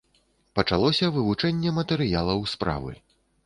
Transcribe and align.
Пачалося 0.59 1.11
вывучэнне 1.19 1.77
матэрыялаў 1.79 2.45
справы. 2.57 2.91